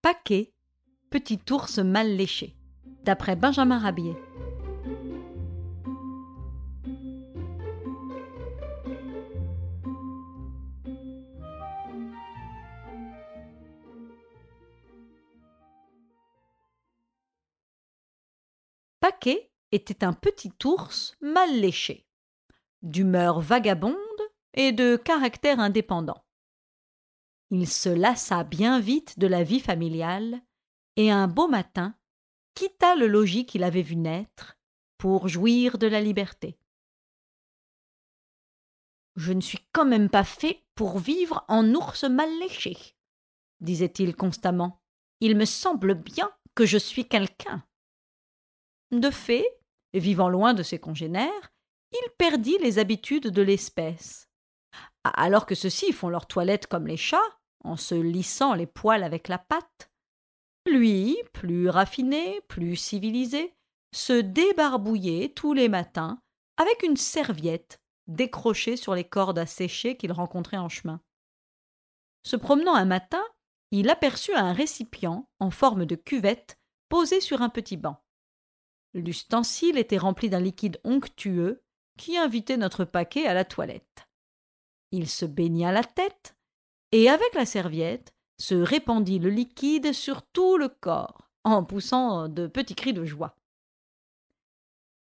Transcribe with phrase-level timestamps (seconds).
[0.00, 0.54] Paquet,
[1.10, 2.56] petit ours mal léché,
[3.02, 4.16] d'après Benjamin Rabier.
[19.00, 22.06] Paquet était un petit ours mal léché,
[22.82, 23.96] d'humeur vagabonde
[24.54, 26.22] et de caractère indépendant.
[27.50, 30.42] Il se lassa bien vite de la vie familiale
[30.96, 31.94] et un beau matin
[32.54, 34.58] quitta le logis qu'il avait vu naître
[34.98, 36.58] pour jouir de la liberté.
[39.16, 42.76] Je ne suis quand même pas fait pour vivre en ours mal léché,
[43.60, 44.82] disait-il constamment.
[45.20, 47.64] Il me semble bien que je suis quelqu'un.
[48.90, 49.46] De fait,
[49.94, 51.52] vivant loin de ses congénères,
[51.92, 54.28] il perdit les habitudes de l'espèce.
[55.04, 59.28] Alors que ceux-ci font leur toilette comme les chats, en se lissant les poils avec
[59.28, 59.90] la patte.
[60.66, 63.54] Lui, plus raffiné, plus civilisé,
[63.94, 66.20] se débarbouillait tous les matins
[66.56, 71.00] avec une serviette décrochée sur les cordes à sécher qu'il rencontrait en chemin.
[72.22, 73.22] Se promenant un matin,
[73.70, 78.02] il aperçut un récipient en forme de cuvette posé sur un petit banc.
[78.94, 81.62] L'ustensile était rempli d'un liquide onctueux
[81.98, 84.08] qui invitait notre paquet à la toilette.
[84.90, 86.37] Il se baigna la tête,
[86.92, 92.46] et avec la serviette se répandit le liquide sur tout le corps, en poussant de
[92.46, 93.36] petits cris de joie.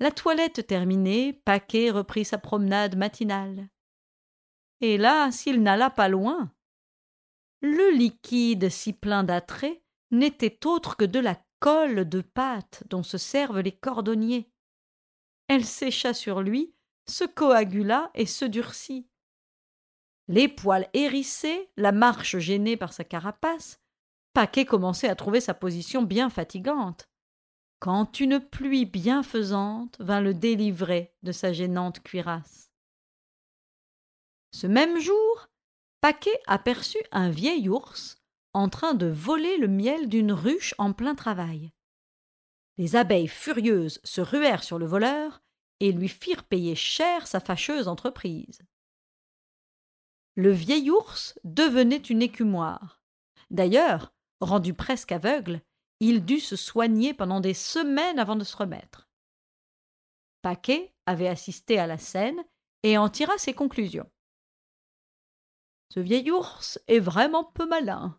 [0.00, 3.68] La toilette terminée, Paquet reprit sa promenade matinale.
[4.80, 6.52] Et là, s'il n'alla pas loin.
[7.60, 13.16] Le liquide si plein d'attrait n'était autre que de la colle de pâte dont se
[13.16, 14.50] servent les cordonniers.
[15.48, 16.74] Elle sécha sur lui,
[17.06, 19.08] se coagula et se durcit
[20.28, 23.80] les poils hérissés, la marche gênée par sa carapace,
[24.32, 27.08] Paquet commençait à trouver sa position bien fatigante.
[27.78, 32.70] Quand une pluie bienfaisante vint le délivrer de sa gênante cuirasse.
[34.52, 35.48] Ce même jour,
[36.00, 38.16] Paquet aperçut un vieil ours
[38.54, 41.72] en train de voler le miel d'une ruche en plein travail.
[42.78, 45.42] Les abeilles furieuses se ruèrent sur le voleur
[45.80, 48.60] et lui firent payer cher sa fâcheuse entreprise
[50.36, 53.00] le vieil ours devenait une écumoire.
[53.50, 55.60] D'ailleurs, rendu presque aveugle,
[56.00, 59.08] il dut se soigner pendant des semaines avant de se remettre.
[60.42, 62.42] Paquet avait assisté à la scène
[62.82, 64.10] et en tira ses conclusions.
[65.94, 68.18] Ce vieil ours est vraiment peu malin.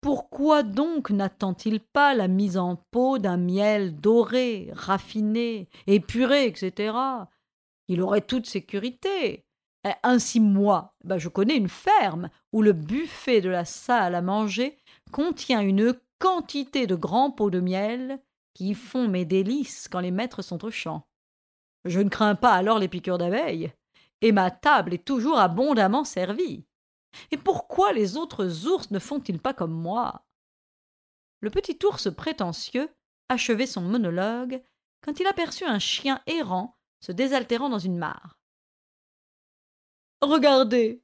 [0.00, 6.96] Pourquoi donc n'attend-il pas la mise en pot d'un miel doré, raffiné, épuré, etc.
[7.88, 9.45] Il aurait toute sécurité.
[9.86, 14.22] Eh, ainsi, moi, bah, je connais une ferme où le buffet de la salle à
[14.22, 14.76] manger
[15.12, 18.20] contient une quantité de grands pots de miel
[18.52, 21.06] qui font mes délices quand les maîtres sont au champ.
[21.84, 23.72] Je ne crains pas alors les piqûres d'abeilles,
[24.22, 26.66] et ma table est toujours abondamment servie.
[27.30, 30.26] Et pourquoi les autres ours ne font-ils pas comme moi?
[31.40, 32.88] Le petit ours prétentieux
[33.28, 34.60] achevait son monologue
[35.00, 38.35] quand il aperçut un chien errant se désaltérant dans une mare.
[40.22, 41.02] Regardez,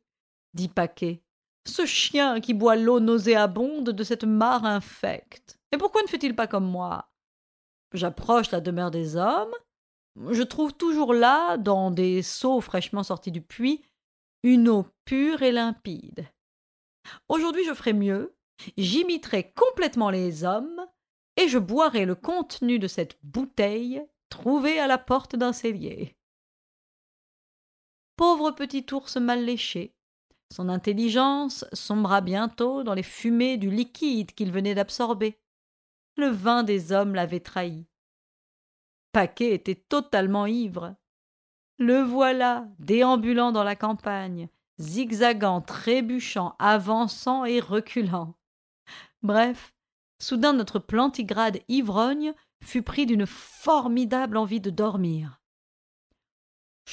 [0.54, 1.22] dit Paquet,
[1.66, 5.58] ce chien qui boit l'eau nauséabonde de cette mare infecte.
[5.70, 7.10] Et pourquoi ne fait-il pas comme moi?
[7.92, 9.54] J'approche la demeure des hommes,
[10.30, 13.82] je trouve toujours là, dans des seaux fraîchement sortis du puits,
[14.42, 16.26] une eau pure et limpide.
[17.28, 18.34] Aujourd'hui je ferai mieux,
[18.76, 20.86] j'imiterai complètement les hommes,
[21.36, 26.16] et je boirai le contenu de cette bouteille trouvée à la porte d'un cellier.
[28.22, 29.96] Pauvre petit ours mal léché.
[30.52, 35.40] Son intelligence sombra bientôt dans les fumées du liquide qu'il venait d'absorber.
[36.16, 37.84] Le vin des hommes l'avait trahi.
[39.10, 40.94] Paquet était totalement ivre.
[41.78, 48.36] Le voilà, déambulant dans la campagne, zigzagant, trébuchant, avançant et reculant.
[49.24, 49.74] Bref,
[50.20, 55.41] soudain notre plantigrade ivrogne fut pris d'une formidable envie de dormir.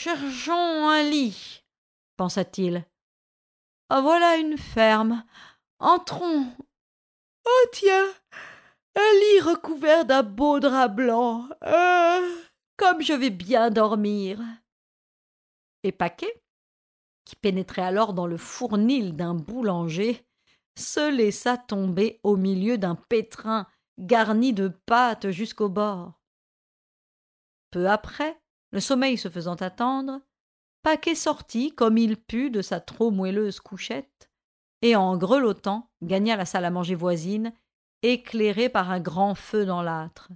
[0.01, 1.61] Cherchons un lit,
[2.15, 2.85] pensa-t-il.
[3.89, 5.25] Ah, voilà une ferme.
[5.79, 6.47] Entrons.
[7.45, 8.07] Oh, tiens,
[8.95, 11.49] un lit recouvert d'un beau drap blanc.
[11.65, 12.21] Euh,
[12.77, 14.39] comme je vais bien dormir.
[15.83, 16.33] Et Paquet,
[17.25, 20.25] qui pénétrait alors dans le fournil d'un boulanger,
[20.77, 23.67] se laissa tomber au milieu d'un pétrin
[23.97, 26.13] garni de pâtes jusqu'au bord.
[27.71, 30.21] Peu après, le sommeil se faisant attendre,
[30.81, 34.29] Paquet sortit comme il put de sa trop moelleuse couchette,
[34.81, 37.53] et en grelottant gagna la salle à manger voisine,
[38.01, 40.29] éclairée par un grand feu dans l'âtre.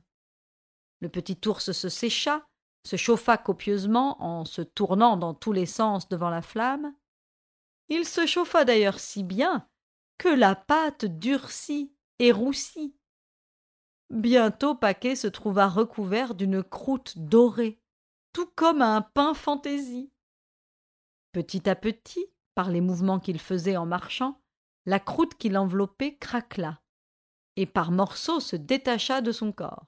[1.00, 2.45] Le petit ours se sécha,
[2.85, 6.94] se chauffa copieusement en se tournant dans tous les sens devant la flamme.
[7.89, 9.68] Il se chauffa d'ailleurs si bien
[10.18, 12.95] que la pâte durcit et roussit.
[14.09, 17.81] Bientôt Paquet se trouva recouvert d'une croûte dorée,
[18.33, 20.12] tout comme un pain fantaisie.
[21.31, 24.41] Petit à petit, par les mouvements qu'il faisait en marchant,
[24.85, 26.81] la croûte qui l'enveloppait craquela,
[27.56, 29.88] et par morceaux se détacha de son corps.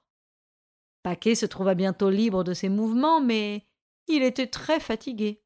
[1.02, 3.68] Paquet se trouva bientôt libre de ses mouvements, mais
[4.08, 5.42] il était très fatigué.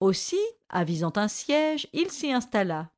[0.00, 2.92] Aussi, avisant un siège, il s'y installa.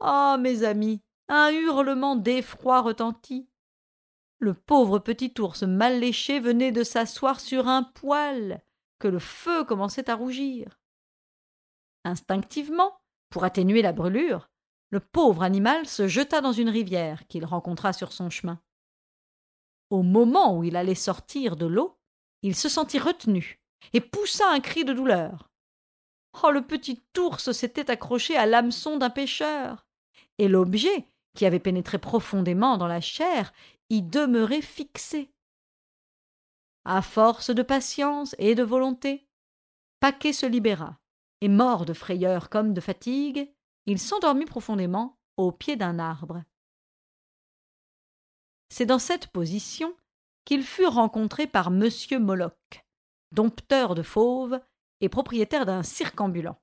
[0.00, 0.36] Ah.
[0.40, 1.02] Mes amis.
[1.28, 3.48] Un hurlement d'effroi retentit.
[4.38, 8.62] Le pauvre petit ours mal léché venait de s'asseoir sur un poêle,
[8.98, 10.78] que le feu commençait à rougir.
[12.04, 13.00] Instinctivement,
[13.30, 14.48] pour atténuer la brûlure,
[14.90, 18.60] le pauvre animal se jeta dans une rivière qu'il rencontra sur son chemin.
[19.90, 21.98] Au moment où il allait sortir de l'eau,
[22.42, 23.60] il se sentit retenu
[23.92, 25.50] et poussa un cri de douleur.
[26.42, 29.86] Oh, le petit ours s'était accroché à l'hameçon d'un pêcheur,
[30.38, 33.52] et l'objet, qui avait pénétré profondément dans la chair,
[33.90, 35.32] y demeurait fixé.
[36.84, 39.28] À force de patience et de volonté,
[40.00, 41.00] Paquet se libéra,
[41.40, 43.52] et mort de frayeur comme de fatigue,
[43.86, 46.44] il s'endormit profondément au pied d'un arbre.
[48.68, 49.96] C'est dans cette position
[50.44, 51.88] qu'il fut rencontré par M.
[52.20, 52.86] Moloch,
[53.32, 54.60] dompteur de fauves
[55.00, 56.60] et propriétaire d'un cirque ambulant.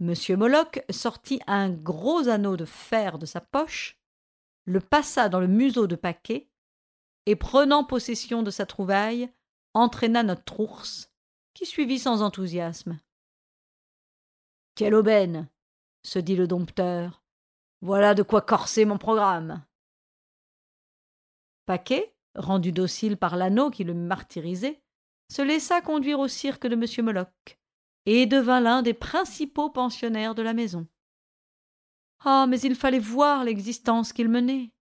[0.00, 0.14] M.
[0.36, 3.97] Moloch sortit un gros anneau de fer de sa poche,
[4.68, 6.50] le passa dans le museau de paquet,
[7.24, 9.30] et prenant possession de sa trouvaille,
[9.72, 11.10] entraîna notre ours,
[11.54, 13.00] qui suivit sans enthousiasme.
[14.74, 15.48] Quelle aubaine
[16.02, 17.22] se dit le dompteur.
[17.80, 19.64] Voilà de quoi corser mon programme.
[21.64, 24.82] Paquet, rendu docile par l'anneau qui le martyrisait,
[25.30, 27.04] se laissa conduire au cirque de M.
[27.06, 27.58] Moloch
[28.04, 30.86] et devint l'un des principaux pensionnaires de la maison.
[32.24, 34.72] Ah, mais il fallait voir l'existence qu'il menait.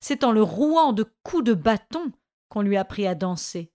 [0.00, 2.12] C'est en le rouant de coups de bâton
[2.48, 3.72] qu'on lui apprit à danser,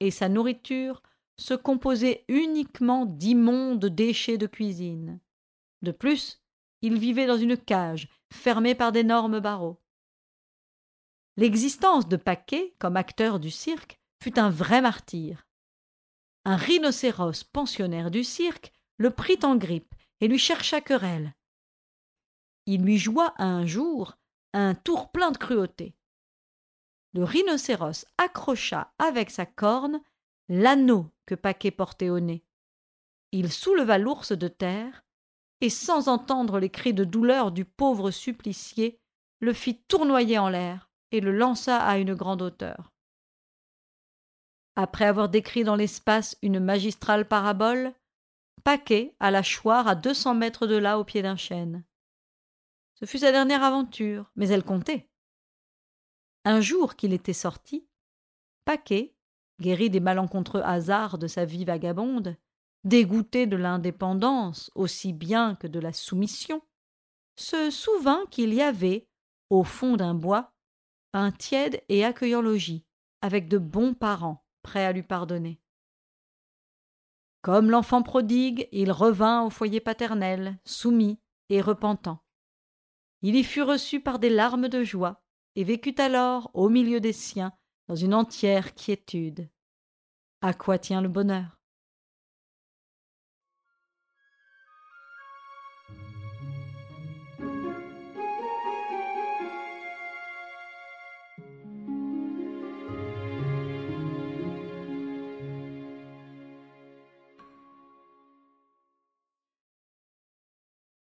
[0.00, 1.02] et sa nourriture
[1.38, 5.20] se composait uniquement d'immondes déchets de cuisine.
[5.82, 6.42] De plus,
[6.82, 9.80] il vivait dans une cage, fermée par d'énormes barreaux.
[11.36, 15.46] L'existence de Paquet, comme acteur du cirque, fut un vrai martyr.
[16.44, 21.35] Un rhinocéros pensionnaire du cirque le prit en grippe et lui chercha querelle.
[22.66, 24.16] Il lui joua un jour
[24.52, 25.94] un tour plein de cruauté.
[27.12, 30.00] Le rhinocéros accrocha avec sa corne
[30.48, 32.44] l'anneau que Paquet portait au nez.
[33.32, 35.04] Il souleva l'ours de terre
[35.60, 39.00] et sans entendre les cris de douleur du pauvre supplicié,
[39.40, 42.92] le fit tournoyer en l'air et le lança à une grande hauteur.
[44.74, 47.94] Après avoir décrit dans l'espace une magistrale parabole,
[48.64, 51.84] Paquet alla choir à deux cents mètres de là au pied d'un chêne.
[52.98, 55.08] Ce fut sa dernière aventure, mais elle comptait.
[56.44, 57.86] Un jour qu'il était sorti,
[58.64, 59.14] Paquet,
[59.60, 62.36] guéri des malencontreux hasards de sa vie vagabonde,
[62.84, 66.62] dégoûté de l'indépendance aussi bien que de la soumission,
[67.36, 69.08] se souvint qu'il y avait,
[69.50, 70.52] au fond d'un bois,
[71.12, 72.84] un tiède et accueillant logis,
[73.20, 75.60] avec de bons parents prêts à lui pardonner.
[77.42, 81.20] Comme l'enfant prodigue, il revint au foyer paternel, soumis
[81.50, 82.25] et repentant.
[83.22, 85.22] Il y fut reçu par des larmes de joie,
[85.54, 87.52] et vécut alors au milieu des siens
[87.88, 89.48] dans une entière quiétude.
[90.42, 91.55] À quoi tient le bonheur?